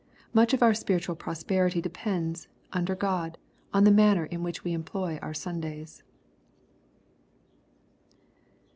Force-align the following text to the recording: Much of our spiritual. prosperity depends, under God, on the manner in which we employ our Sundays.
Much 0.33 0.51
of 0.51 0.63
our 0.63 0.73
spiritual. 0.73 1.15
prosperity 1.15 1.79
depends, 1.79 2.47
under 2.73 2.95
God, 2.95 3.37
on 3.71 3.83
the 3.83 3.91
manner 3.91 4.25
in 4.25 4.41
which 4.41 4.63
we 4.63 4.73
employ 4.73 5.19
our 5.21 5.31
Sundays. 5.35 6.01